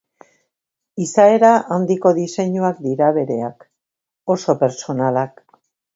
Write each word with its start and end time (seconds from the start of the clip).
Izaera 1.03 1.51
handiko 1.75 2.13
diseinuak 2.19 2.81
dira 2.87 3.11
bereak, 3.19 3.69
oso 4.37 4.57
pertsonalak. 4.65 5.45